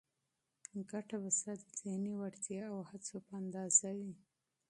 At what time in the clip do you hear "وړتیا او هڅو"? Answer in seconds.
2.15-3.15